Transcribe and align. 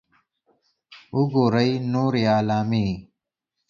.وګورئ 1.17 1.69
نورې 1.93 2.23
علامې 2.37 2.87